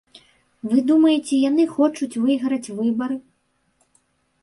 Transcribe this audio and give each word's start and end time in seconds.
Вы 0.71 0.77
думаеце, 0.91 1.35
яны 1.49 1.63
хочуць 1.75 2.19
выйграць 2.25 2.71
выбары? 2.81 3.23